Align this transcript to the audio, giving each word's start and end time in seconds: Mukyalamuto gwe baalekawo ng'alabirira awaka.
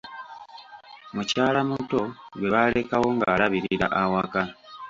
Mukyalamuto 1.15 2.01
gwe 2.37 2.47
baalekawo 2.53 3.07
ng'alabirira 3.15 3.87
awaka. 4.01 4.41